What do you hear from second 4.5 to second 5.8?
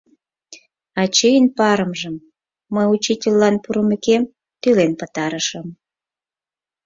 тӱлен пытарышым.